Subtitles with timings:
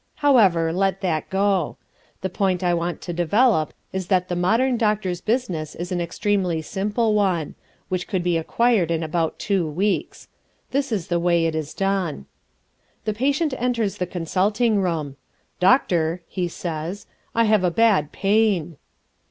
[0.15, 1.77] However, let that go.
[2.21, 6.63] The point I want to develop is that the modern doctor's business is an extremely
[6.63, 7.53] simple one,
[7.87, 10.27] which could be acquired in about two weeks.
[10.71, 12.25] This is the way it is done.
[13.05, 15.17] The patient enters the consulting room.
[15.59, 17.05] "Doctor," he says,
[17.35, 18.77] "I have a bad pain."